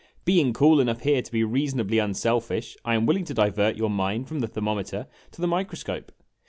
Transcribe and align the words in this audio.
Being 0.25 0.51
cool 0.51 0.79
enough 0.79 1.01
here 1.01 1.21
to 1.21 1.31
be 1.31 1.43
reasonably 1.43 1.99
unselfish, 1.99 2.75
I 2.83 2.95
am 2.95 3.05
willing 3.05 3.23
to 3.25 3.35
divert 3.35 3.77
your 3.77 3.91
mind 3.91 4.27
from 4.27 4.39
the 4.39 4.47
thermometer 4.47 5.05
to 5.33 5.41
the 5.41 5.47
microscope. 5.47 6.11